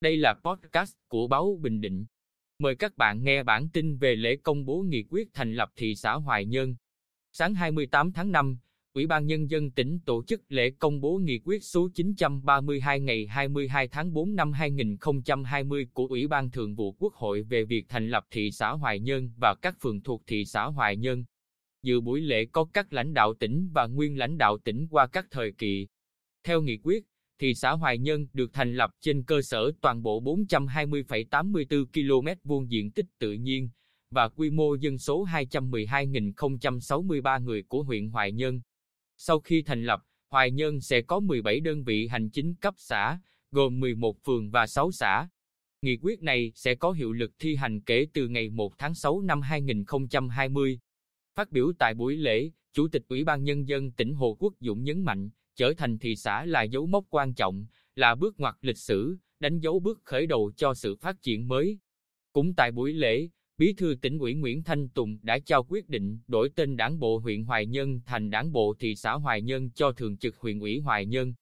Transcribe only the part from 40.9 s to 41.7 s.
có 17